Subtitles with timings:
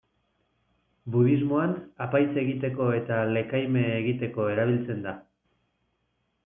[1.15, 1.75] Budismoan,
[2.07, 5.17] apaiz egiteko eta lekaime egiteko erabiltzen da.